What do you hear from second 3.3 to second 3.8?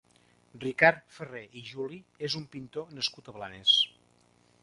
Blanes.